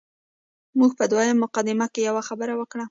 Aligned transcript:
موږ 0.79 0.91
په 0.99 1.03
دویمه 1.11 1.41
مقدمه 1.43 1.87
کې 1.93 2.01
یوه 2.09 2.21
خبره 2.29 2.53
وکړه. 2.55 2.79